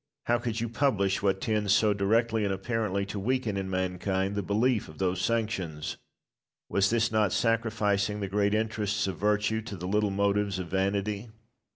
[0.23, 4.41] How could you publish what tends so directly and apparently to weaken in mankind the
[4.41, 5.95] belief of those sanctions?
[6.69, 11.29] Was not this sacrificing the great interests of virtue to the little motives of vanity?